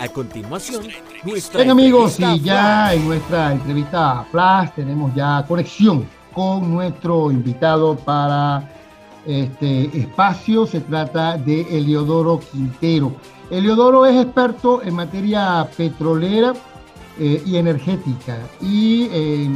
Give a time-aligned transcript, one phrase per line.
[0.00, 0.86] A continuación,
[1.24, 7.96] nuestra Bien amigos, y ya en nuestra entrevista Flash tenemos ya conexión con nuestro invitado
[7.96, 8.70] para
[9.26, 10.66] este espacio.
[10.66, 13.12] Se trata de Eliodoro Quintero.
[13.50, 16.52] Eliodoro es experto en materia petrolera
[17.18, 19.48] eh, y energética y eh,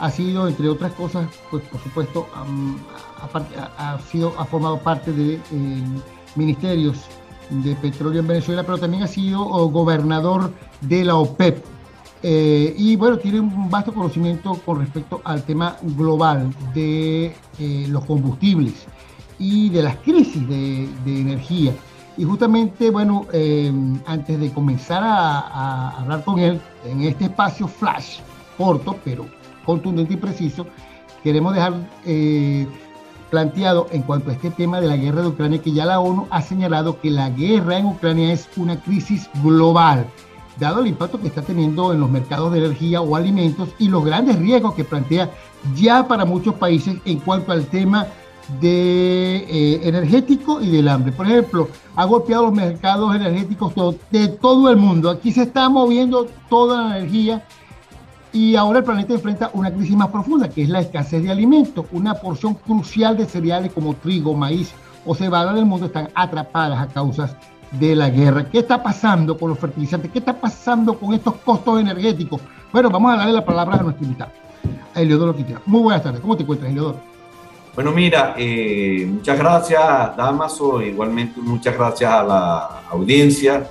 [0.00, 2.26] ha sido, entre otras cosas, pues por supuesto,
[3.22, 5.40] aparte- ha, ha sido, ha formado parte de eh,
[6.34, 6.98] ministerios
[7.50, 11.64] de petróleo en Venezuela, pero también ha sido oh, gobernador de la OPEP.
[12.22, 18.04] Eh, y bueno, tiene un vasto conocimiento con respecto al tema global de eh, los
[18.04, 18.86] combustibles
[19.38, 21.72] y de las crisis de, energía.
[22.16, 23.72] Y justamente, bueno, eh,
[24.06, 28.18] antes de comenzar a, hablar con él en este espacio flash,
[28.58, 29.26] corto, pero
[29.64, 30.66] contundente y preciso,
[31.22, 31.72] queremos dejar
[33.30, 36.26] planteado en cuanto a este tema de la guerra de Ucrania, que ya la ONU
[36.30, 40.06] ha señalado que la guerra en Ucrania es una crisis global,
[40.58, 44.04] dado el impacto que está teniendo en los mercados de energía o alimentos y los
[44.04, 45.30] grandes riesgos que plantea
[45.74, 48.06] ya para muchos países en cuanto al tema
[48.60, 51.12] de eh, energético y del hambre.
[51.12, 53.72] Por ejemplo, ha golpeado los mercados energéticos
[54.10, 55.08] de todo el mundo.
[55.08, 57.46] Aquí se está moviendo toda la energía
[58.32, 61.86] y ahora el planeta enfrenta una crisis más profunda, que es la escasez de alimentos.
[61.92, 64.72] Una porción crucial de cereales como trigo, maíz
[65.04, 67.34] o cebada del mundo están atrapadas a causas
[67.72, 68.48] de la guerra.
[68.48, 70.10] ¿Qué está pasando con los fertilizantes?
[70.12, 72.40] ¿Qué está pasando con estos costos energéticos?
[72.72, 74.32] Bueno, vamos a darle la palabra a nuestro invitado,
[74.94, 75.60] a Eliodoro Quintero.
[75.66, 76.20] Muy buenas tardes.
[76.20, 77.00] ¿Cómo te encuentras, Eliodoro?
[77.74, 80.82] Bueno, mira, eh, muchas gracias, Damaso.
[80.82, 83.68] Igualmente, muchas gracias a la audiencia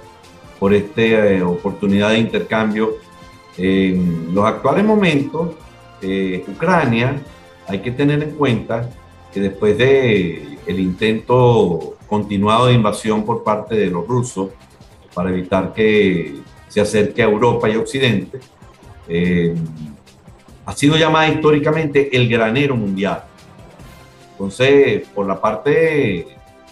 [0.58, 3.09] por esta eh, oportunidad de intercambio.
[3.62, 5.50] En los actuales momentos,
[6.02, 7.22] eh, Ucrania,
[7.68, 8.90] hay que tener en cuenta
[9.34, 14.50] que después de el intento continuado de invasión por parte de los rusos
[15.14, 16.38] para evitar que
[16.70, 18.40] se acerque a Europa y Occidente,
[19.10, 19.54] eh,
[20.66, 23.23] ha sido llamada históricamente el granero mundial.
[24.32, 26.28] Entonces, por la parte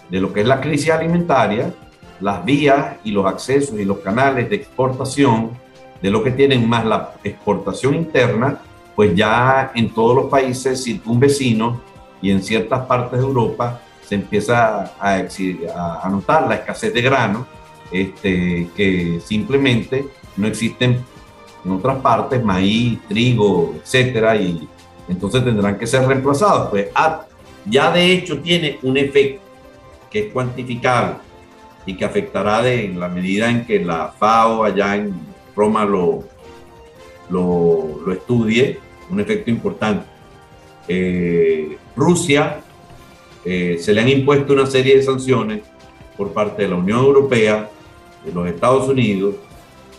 [0.09, 1.73] de lo que es la crisis alimentaria,
[2.22, 5.51] las vías y los accesos y los canales de exportación
[6.02, 8.59] de lo que tienen más la exportación interna,
[8.96, 11.80] pues ya en todos los países circunvecinos
[12.22, 17.46] y en ciertas partes de Europa se empieza a, notar la escasez de grano,
[17.91, 21.03] este, que simplemente no existen
[21.63, 24.68] en otras partes, maíz, trigo, etcétera, y
[25.09, 26.69] entonces tendrán que ser reemplazados.
[26.69, 27.25] Pues ah,
[27.66, 29.41] ya de hecho tiene un efecto
[30.09, 31.16] que es cuantificable
[31.85, 35.14] y que afectará de, en la medida en que la FAO allá en
[35.57, 36.23] Roma lo,
[37.29, 38.79] lo, estudie,
[39.09, 40.06] un efecto importante.
[40.88, 42.62] Eh, Rusia
[43.44, 45.62] eh, se le han impuesto una serie de sanciones
[46.16, 47.69] por parte de la Unión Europea,
[48.23, 49.35] de los Estados Unidos.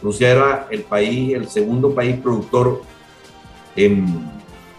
[0.03, 2.83] Rusia era el país, el segundo país productor
[3.75, 4.31] en-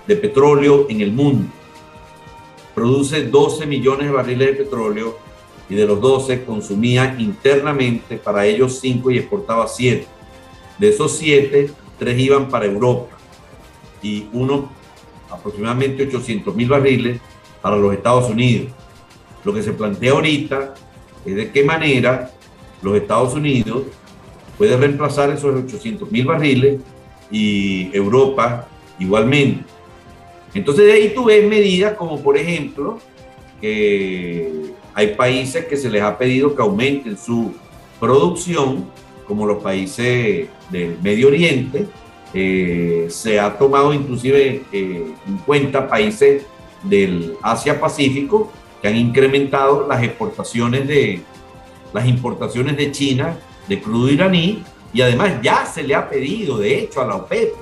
[0.08, 1.48] de petróleo en el mundo.
[2.74, 5.18] Produce 12 millones de barriles de petróleo
[5.70, 10.08] y de los 12 consumía internamente para ellos 5 y exportaba 7.
[10.80, 13.18] De esos 7, 3 iban para Europa
[14.02, 14.72] y uno
[15.30, 17.20] aproximadamente 800 mil barriles
[17.62, 18.72] para los Estados Unidos.
[19.44, 20.74] Lo que se plantea ahorita
[21.26, 22.32] es de qué manera
[22.82, 23.84] los Estados Unidos
[24.58, 26.82] puede reemplazar esos 800 mil barriles
[27.32, 28.68] y Europa
[29.00, 29.64] igualmente.
[30.54, 33.00] Entonces de ahí tú ves medidas como por ejemplo
[33.62, 37.54] que hay países que se les ha pedido que aumenten su
[38.00, 38.90] producción,
[39.30, 41.86] como los países del Medio Oriente,
[42.34, 46.48] eh, se ha tomado inclusive eh, en cuenta países
[46.82, 48.52] del Asia-Pacífico
[48.82, 51.22] que han incrementado las exportaciones de
[51.94, 53.38] las importaciones de China
[53.68, 54.64] de crudo iraní
[54.94, 57.54] y además ya se le ha pedido de hecho a la OPEP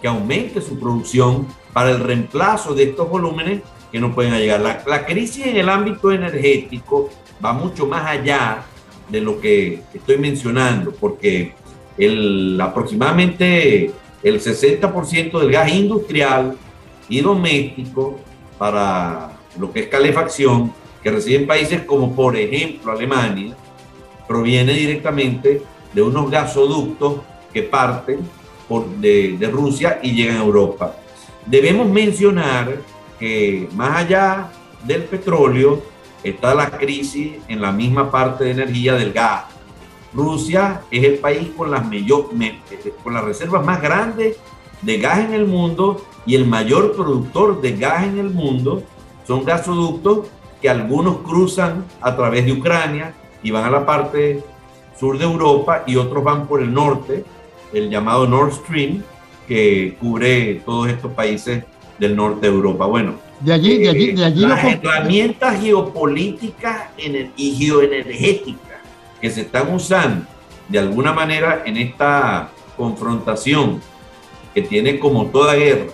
[0.00, 4.60] que aumente su producción para el reemplazo de estos volúmenes que no pueden llegar.
[4.60, 7.10] La, la crisis en el ámbito energético
[7.44, 8.64] va mucho más allá
[9.08, 11.54] de lo que estoy mencionando, porque
[11.96, 16.56] el, aproximadamente el 60% del gas industrial
[17.08, 18.18] y doméstico
[18.58, 20.72] para lo que es calefacción
[21.02, 23.56] que reciben países como por ejemplo Alemania,
[24.26, 25.62] proviene directamente
[25.92, 27.20] de unos gasoductos
[27.52, 28.20] que parten
[28.68, 30.96] por, de, de Rusia y llegan a Europa.
[31.46, 32.78] Debemos mencionar
[33.18, 34.50] que más allá
[34.84, 35.82] del petróleo
[36.22, 39.44] está la crisis en la misma parte de energía del gas.
[40.12, 42.06] Rusia es el país con las, me-
[43.04, 44.36] con las reservas más grandes
[44.82, 48.82] de gas en el mundo y el mayor productor de gas en el mundo.
[49.26, 50.28] Son gasoductos
[50.62, 54.42] que algunos cruzan a través de Ucrania y van a la parte
[54.98, 57.24] sur de Europa y otros van por el norte,
[57.72, 59.02] el llamado Nord Stream,
[59.46, 61.64] que cubre todos estos países
[61.98, 62.86] del norte de Europa.
[62.86, 66.88] Bueno, de allí, de allí, de allí las herramientas geopolíticas
[67.36, 68.78] y geoenergéticas
[69.20, 70.26] que se están usando
[70.68, 73.80] de alguna manera en esta confrontación
[74.54, 75.92] que tiene como toda guerra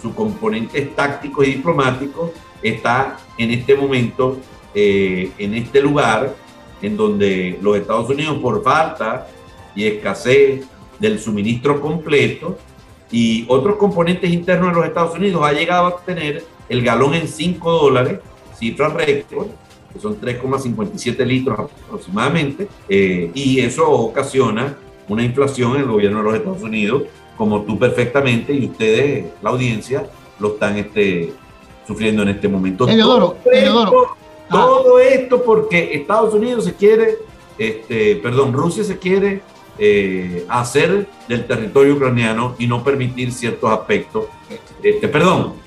[0.00, 2.30] sus componentes tácticos y diplomáticos,
[2.62, 4.38] está en este momento,
[4.74, 6.34] eh, en este lugar,
[6.82, 9.26] en donde los Estados Unidos, por falta
[9.74, 10.66] y escasez
[10.98, 12.58] del suministro completo
[13.10, 17.28] y otros componentes internos de los Estados Unidos, ha llegado a tener el galón en
[17.28, 18.20] 5 dólares,
[18.58, 19.48] cifra récord,
[19.92, 24.76] que son 3,57 litros aproximadamente, eh, y eso ocasiona
[25.08, 27.04] una inflación en el gobierno de los Estados Unidos,
[27.36, 30.08] como tú perfectamente y ustedes, la audiencia,
[30.38, 31.32] lo están este,
[31.86, 32.86] sufriendo en este momento.
[32.86, 34.50] todo, esto, ah.
[34.50, 37.16] todo esto porque Estados Unidos se quiere,
[37.58, 39.42] este, perdón, Rusia se quiere
[39.78, 44.26] eh, hacer del territorio ucraniano y no permitir ciertos aspectos.
[44.82, 45.65] Este, perdón.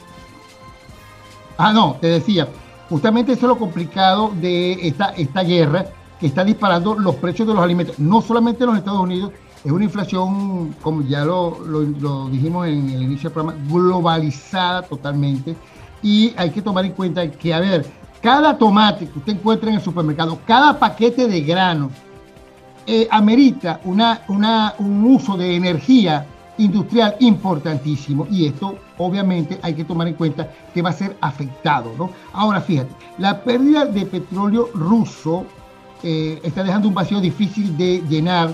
[1.62, 2.48] Ah, no, te decía,
[2.90, 7.54] justamente eso es lo complicado de esta, esta guerra que está disparando los precios de
[7.54, 9.34] los alimentos, no solamente en los Estados Unidos,
[9.66, 15.54] es una inflación, como ya lo, lo, dijimos en el inicio del programa, globalizada totalmente.
[16.02, 17.86] Y hay que tomar en cuenta que, a ver,
[18.22, 21.92] cada tomate que usted encuentra en el supermercado, cada paquete de grano,
[22.88, 26.26] eh, amerita una, una, un uso de energía
[26.60, 31.92] industrial importantísimo y esto obviamente hay que tomar en cuenta que va a ser afectado.
[31.98, 32.12] ¿no?
[32.34, 35.46] Ahora fíjate, la pérdida de petróleo ruso
[36.04, 38.54] eh, está dejando un vacío difícil de llenar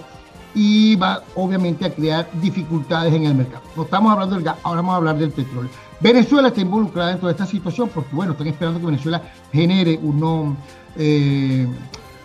[0.55, 3.63] y va obviamente a crear dificultades en el mercado.
[3.75, 5.69] No estamos hablando del gas, ahora vamos a hablar del petróleo.
[5.99, 9.21] Venezuela está involucrada en toda esta situación porque, bueno, están esperando que Venezuela
[9.51, 10.55] genere uno,
[10.95, 11.67] eh,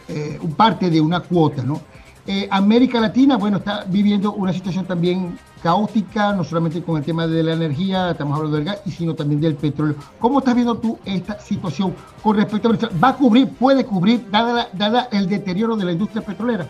[0.08, 1.80] eh, un parte de una cuota, ¿no?
[2.26, 7.26] Eh, América Latina, bueno, está viviendo una situación también caótica, no solamente con el tema
[7.26, 9.96] de la energía, estamos hablando del gas, sino también del petróleo.
[10.18, 12.96] ¿Cómo estás viendo tú esta situación con respecto a Venezuela?
[13.02, 16.66] ¿Va a cubrir, puede cubrir, dada, dada el deterioro de la industria petrolera?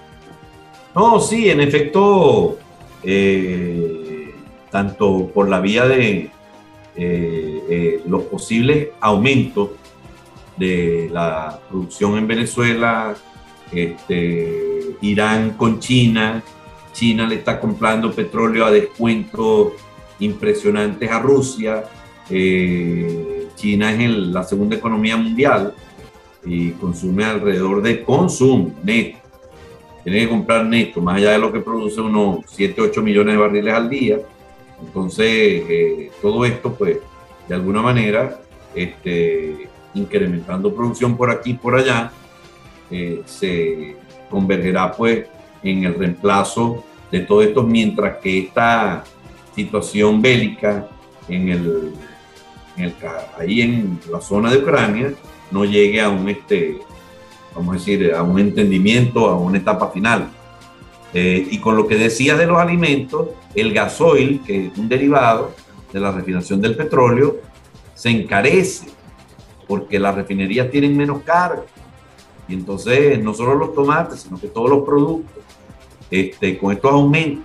[0.94, 2.58] No, sí, en efecto,
[3.02, 4.34] eh,
[4.70, 6.31] tanto por la vía de
[6.96, 9.70] eh, eh, los posibles aumentos
[10.56, 13.14] de la producción en Venezuela,
[13.72, 16.43] este, Irán con China,
[17.00, 19.73] China le está comprando petróleo a descuentos
[20.19, 21.85] impresionantes a Rusia,
[22.29, 25.73] China es la segunda economía mundial
[26.44, 29.20] y consume alrededor de consumo neto
[30.02, 33.41] tiene que comprar neto, más allá de lo que produce unos 7, 8 millones de
[33.41, 34.19] barriles al día.
[34.81, 36.99] Entonces, eh, todo esto, pues,
[37.49, 38.41] de alguna manera,
[38.75, 42.12] este, incrementando producción por aquí y por allá,
[42.91, 43.96] eh, se
[44.31, 45.26] convergerá, pues,
[45.62, 49.04] en el reemplazo de todo esto, mientras que esta
[49.54, 50.88] situación bélica
[51.28, 51.92] en el,
[53.38, 55.12] ahí en la zona de Ucrania
[55.50, 56.78] no llegue a un, este,
[57.54, 60.30] vamos a decir, a un entendimiento, a una etapa final.
[61.12, 65.52] Eh, y con lo que decía de los alimentos, el gasoil, que es un derivado
[65.92, 67.38] de la refinación del petróleo,
[67.94, 68.86] se encarece
[69.66, 71.64] porque las refinerías tienen menos carga.
[72.48, 75.42] Y entonces no solo los tomates, sino que todos los productos,
[76.10, 77.44] este, con estos aumentos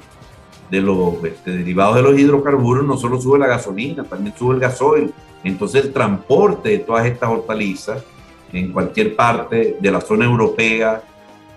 [0.70, 4.60] de los este, derivados de los hidrocarburos, no solo sube la gasolina, también sube el
[4.60, 5.14] gasoil.
[5.44, 8.04] Entonces el transporte de todas estas hortalizas
[8.52, 11.04] en cualquier parte de la zona europea,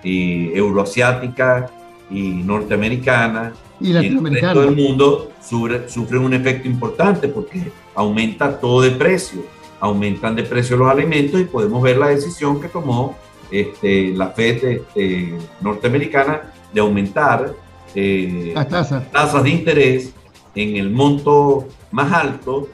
[0.02, 1.70] y euroasiática
[2.10, 4.54] y norteamericana y, latinoamericana.
[4.54, 9.42] todo el mundo sufre, sufre un efecto importante porque aumenta todo de precio,
[9.80, 13.16] aumentan de precio los alimentos y podemos ver la decisión que tomó
[13.50, 17.54] este, la FED este, norteamericana de aumentar
[17.94, 19.10] eh, las tasas.
[19.10, 20.12] tasas de interés
[20.54, 22.68] en el monto más alto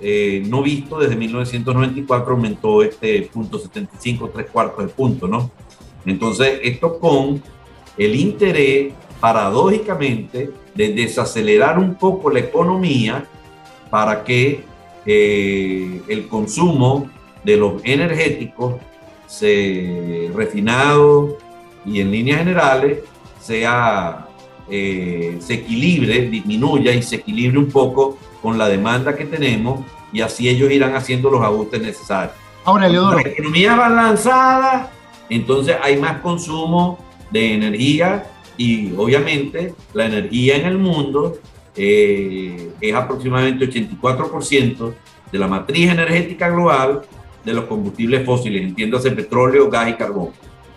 [0.00, 5.50] eh, no visto desde 1994 aumentó este punto 75, tres cuartos de punto, ¿no?
[6.04, 7.42] Entonces, esto con
[7.96, 13.26] el interés, paradójicamente, de desacelerar un poco la economía
[13.88, 14.64] para que
[15.06, 17.08] eh, el consumo
[17.42, 18.74] de los energéticos
[19.26, 21.38] se, refinado
[21.86, 22.98] y en líneas generales
[23.46, 24.26] sea,
[24.68, 30.20] eh, se equilibre, disminuya y se equilibre un poco con la demanda que tenemos y
[30.20, 32.34] así ellos irán haciendo los ajustes necesarios.
[32.64, 33.18] Ahora, Leodoro.
[33.18, 34.90] La economía va lanzada,
[35.30, 36.98] entonces hay más consumo
[37.30, 38.26] de energía
[38.56, 41.38] y obviamente la energía en el mundo
[41.76, 44.94] eh, es aproximadamente 84%
[45.30, 47.02] de la matriz energética global
[47.44, 50.30] de los combustibles fósiles, entiéndase petróleo, gas y carbón.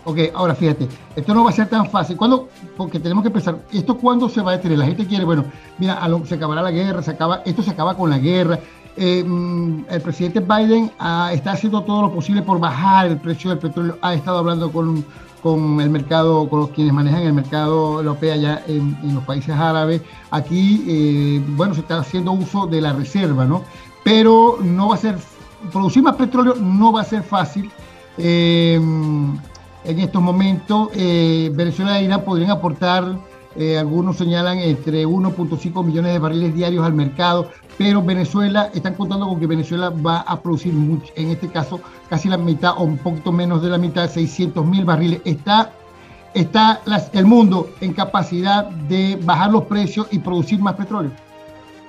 [0.09, 2.17] Ok, ahora fíjate, esto no va a ser tan fácil.
[2.17, 2.49] ¿Cuándo?
[2.75, 4.79] Porque tenemos que pensar, ¿esto cuándo se va a detener?
[4.79, 5.45] La gente quiere, bueno,
[5.77, 8.59] mira, se acabará la guerra, se acaba, esto se acaba con la guerra.
[8.97, 13.51] Eh, mm, el presidente Biden ah, está haciendo todo lo posible por bajar el precio
[13.51, 13.99] del petróleo.
[14.01, 15.05] Ha estado hablando con,
[15.43, 20.01] con el mercado, con los quienes manejan el mercado europeo allá en, los países árabes.
[20.31, 23.63] Aquí, eh, bueno, se está haciendo uso de la reserva, ¿no?
[24.03, 25.19] Pero no va a ser,
[25.71, 27.69] producir más petróleo no va a ser fácil.
[28.17, 28.81] Eh,
[29.83, 33.17] en estos momentos, eh, Venezuela e Irán podrían aportar,
[33.55, 39.27] eh, algunos señalan, entre 1.5 millones de barriles diarios al mercado, pero Venezuela, están contando
[39.27, 42.97] con que Venezuela va a producir, mucho, en este caso, casi la mitad o un
[42.97, 45.21] poquito menos de la mitad, 600 mil barriles.
[45.23, 45.71] Está,
[46.33, 46.81] está
[47.13, 51.11] el mundo en capacidad de bajar los precios y producir más petróleo.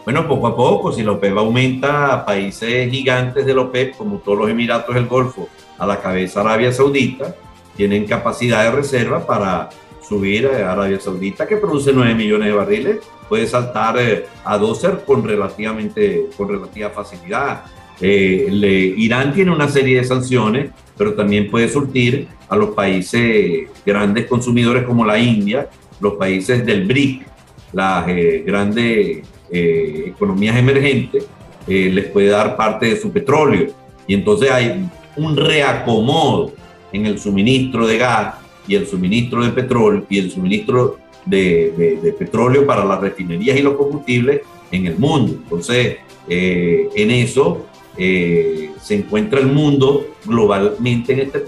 [0.05, 4.39] Bueno, poco a poco, si la OPEP aumenta, países gigantes de la OPEP, como todos
[4.39, 7.35] los Emiratos del Golfo, a la cabeza Arabia Saudita,
[7.81, 9.71] tienen capacidad de reserva para
[10.07, 14.99] subir a Arabia Saudita, que produce 9 millones de barriles, puede saltar eh, a 12
[15.07, 17.63] con, relativamente, con relativa facilidad.
[17.99, 24.27] Eh, Irán tiene una serie de sanciones, pero también puede surtir a los países grandes
[24.27, 25.67] consumidores como la India,
[26.01, 27.27] los países del BRIC,
[27.73, 31.27] las eh, grandes economías emergentes,
[31.67, 33.69] les puede dar parte de su petróleo.
[34.07, 36.60] Y entonces hay un reacomodo
[36.93, 38.35] en el suministro de gas
[38.67, 43.75] y el suministro de petróleo y el suministro de, petróleo para las refinerías y los
[43.75, 45.35] combustibles en el mundo.
[45.43, 47.67] Entonces, eh, en eso
[47.97, 51.45] eh, se encuentra el mundo globalmente en, este,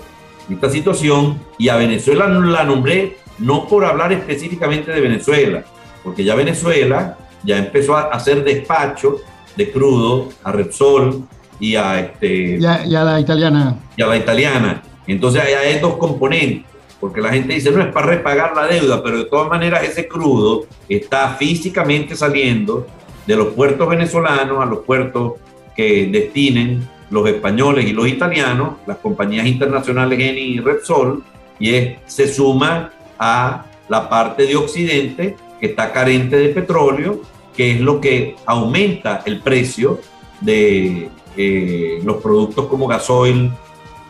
[0.49, 5.65] en esta situación y a Venezuela la nombré no por hablar específicamente de Venezuela,
[6.03, 9.17] porque ya Venezuela ya empezó a hacer despacho
[9.57, 11.27] de crudo a Repsol
[11.59, 13.77] y a, este, y a la italiana.
[13.97, 14.83] Y a la italiana.
[15.07, 19.19] Entonces hay dos componentes, porque la gente dice, no es para repagar la deuda, pero
[19.19, 22.87] de todas maneras ese crudo está físicamente saliendo
[23.27, 25.35] de los puertos venezolanos a los puertos
[25.77, 31.23] que destinen los españoles y los italianos, las compañías internacionales Eni y Repsol,
[31.59, 31.73] y
[32.07, 37.21] se suma a la parte de Occidente que está carente de petróleo,
[37.57, 40.01] que es lo que aumenta el precio
[40.41, 43.51] de eh, los productos como gasoil,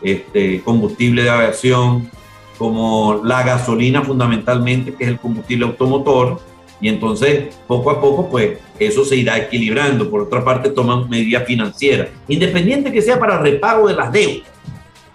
[0.03, 2.09] este, combustible de aviación,
[2.57, 6.39] como la gasolina fundamentalmente, que es el combustible automotor,
[6.79, 10.09] y entonces poco a poco pues eso se irá equilibrando.
[10.09, 14.47] Por otra parte toman medidas financieras, independiente que sea para repago de las deudas.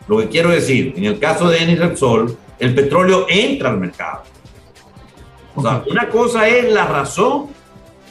[0.06, 4.22] Lo que quiero decir, en el caso de Eni Repsol, el petróleo entra al mercado.
[5.54, 7.48] O sea, una cosa es la razón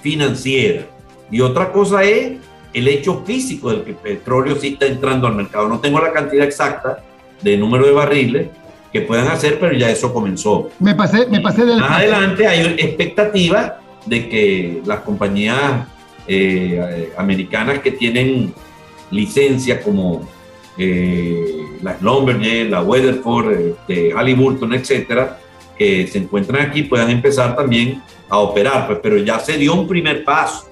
[0.02, 0.86] financiera
[1.32, 2.34] y otra cosa es
[2.74, 5.68] el hecho físico del que el petróleo sí está entrando al mercado.
[5.68, 7.04] No tengo la cantidad exacta
[7.42, 8.48] de número de barriles
[8.92, 10.70] que puedan hacer, pero ya eso comenzó.
[10.80, 11.80] Me pasé, me pasé del...
[11.80, 15.88] Más adelante hay expectativa de que las compañías
[16.28, 18.54] eh, americanas que tienen
[19.12, 20.28] licencia como
[20.78, 25.40] eh, la Schlumberger, la Weatherford, este, Halliburton, etcétera,
[25.78, 29.88] que se encuentran aquí puedan empezar también a operar, pues, pero ya se dio un
[29.88, 30.67] primer paso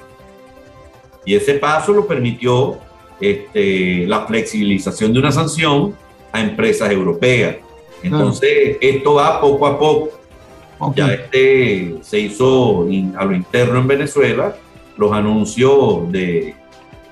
[1.26, 2.78] y ese paso lo permitió
[3.20, 5.96] este, la flexibilización de una sanción
[6.32, 7.58] a empresas europeas.
[8.04, 10.10] Entonces, esto va poco a poco.
[10.96, 12.86] Ya este se hizo
[13.18, 14.56] a lo interno en Venezuela
[14.98, 16.54] los anuncios de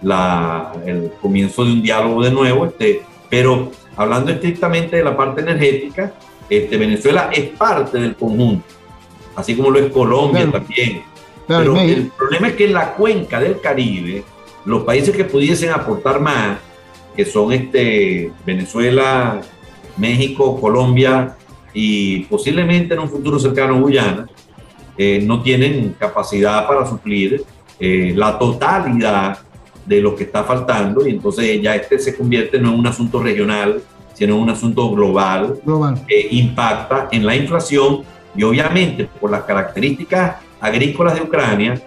[0.02, 5.42] la, el comienzo de un diálogo de nuevo, este, pero hablando estrictamente de la parte
[5.42, 6.14] energética,
[6.50, 8.66] este, Venezuela es parte del conjunto,
[9.36, 11.04] así como lo es Colombia también.
[11.60, 14.24] Pero el problema es que en la cuenca del Caribe,
[14.66, 16.58] los países que pudiesen aportar más,
[17.16, 19.42] que son este, Venezuela,
[19.98, 21.36] México, Colombia
[21.74, 24.28] y posiblemente en un futuro cercano Guyana,
[24.98, 27.44] eh, no tienen capacidad para suplir
[27.80, 29.40] eh, la totalidad
[29.86, 33.22] de lo que está faltando y entonces ya este se convierte no en un asunto
[33.22, 33.82] regional,
[34.14, 36.06] sino en un asunto global, global.
[36.08, 38.04] que impacta en la inflación
[38.36, 41.82] y obviamente por las características agrícolas de Ucrania,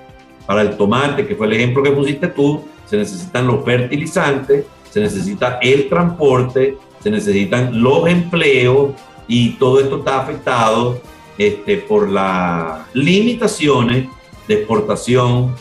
[0.47, 5.00] para el tomate, que fue el ejemplo que pusiste tú, se necesitan los fertilizantes, se
[5.00, 8.90] necesita el transporte, se necesitan los empleos
[9.26, 11.00] y todo esto está afectado
[11.38, 14.09] este, por las limitaciones
[14.47, 15.54] de exportación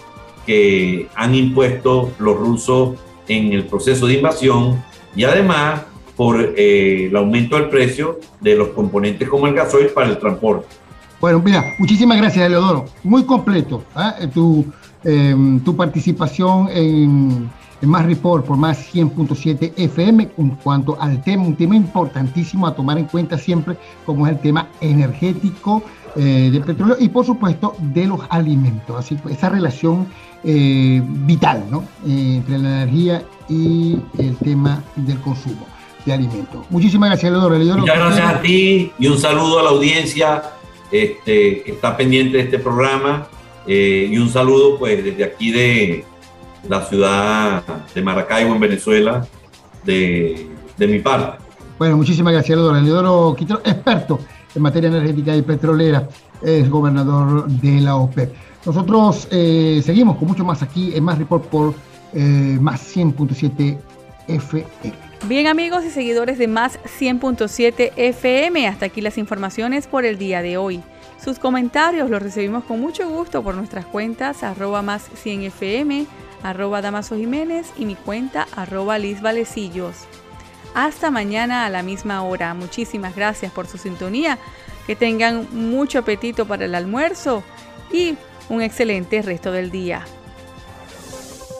[0.46, 4.84] que han impuesto los rusos en el proceso de invasión
[5.16, 5.84] y además
[6.18, 10.68] por eh, el aumento del precio de los componentes como el gasoil para el transporte.
[11.26, 12.86] Bueno, mira, muchísimas gracias, Eleodoro.
[13.04, 14.28] Muy completo ¿eh?
[14.32, 14.64] tu,
[15.04, 17.50] em, tu participación en,
[17.82, 22.76] en Más Report por más 100.7 FM en cuanto al tema, un tema importantísimo a
[22.76, 25.82] tomar en cuenta siempre, como es el tema energético
[26.16, 28.96] eh, del petróleo y por supuesto de los alimentos.
[28.96, 30.06] Así que esa relación
[30.44, 31.86] eh, vital ¿no?
[32.06, 35.66] Eh, entre la energía y el tema del consumo
[36.06, 36.64] de alimentos.
[36.70, 37.80] Muchísimas gracias, Leodoro.
[37.80, 40.44] Muchas gracias a ti y un saludo a la audiencia
[41.04, 43.28] este, que está pendiente de este programa
[43.68, 46.06] y un saludo pues desde aquí de
[46.70, 49.26] la ciudad de Maracaibo, en Venezuela,
[49.84, 50.48] de,
[50.80, 51.44] mi parte.
[51.78, 52.80] Bueno, muchísimas gracias, Leodoro.
[52.80, 54.20] Leodoro Quintero, experto
[54.56, 56.08] en materia energética y petrolera,
[56.42, 58.34] es gobernador de la OPEP.
[58.66, 61.74] Nosotros eh, seguimos con mucho más aquí en Más Report por
[62.14, 63.78] eh, más 100.7
[64.28, 65.05] FM.
[65.24, 70.44] Bien amigos y seguidores de más 100.7 FM, hasta aquí las informaciones por el día
[70.44, 70.84] de hoy.
[71.24, 76.06] Sus comentarios los recibimos con mucho gusto por nuestras cuentas arroba más 100 FM,
[76.44, 80.06] arroba Damaso Jiménez y mi cuenta arroba Liz Valecillos.
[80.76, 82.54] Hasta mañana a la misma hora.
[82.54, 84.38] Muchísimas gracias por su sintonía.
[84.86, 87.44] Que tengan mucho apetito para el almuerzo
[87.92, 88.16] y
[88.50, 90.06] un excelente resto del día.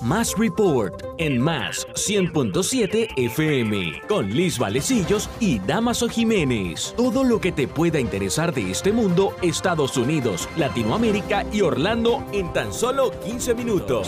[0.06, 6.94] Más Report en Más 100.7 FM con Liz Valecillos y Damaso Jiménez.
[6.96, 12.54] Todo lo que te pueda interesar de este mundo, Estados Unidos, Latinoamérica y Orlando en
[12.54, 14.08] tan solo 15 minutos.